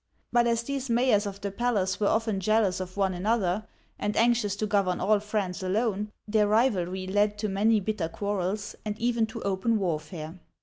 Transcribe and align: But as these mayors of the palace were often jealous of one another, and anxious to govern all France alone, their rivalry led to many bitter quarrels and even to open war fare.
But 0.31 0.47
as 0.47 0.63
these 0.63 0.89
mayors 0.89 1.27
of 1.27 1.41
the 1.41 1.51
palace 1.51 1.99
were 1.99 2.07
often 2.07 2.39
jealous 2.39 2.79
of 2.79 2.97
one 2.97 3.13
another, 3.13 3.67
and 3.99 4.17
anxious 4.17 4.55
to 4.55 4.65
govern 4.65 4.99
all 4.99 5.19
France 5.19 5.61
alone, 5.61 6.11
their 6.27 6.47
rivalry 6.47 7.05
led 7.05 7.37
to 7.37 7.47
many 7.47 7.79
bitter 7.79 8.09
quarrels 8.09 8.75
and 8.83 8.97
even 8.97 9.27
to 9.27 9.43
open 9.43 9.77
war 9.77 9.99
fare. 9.99 10.39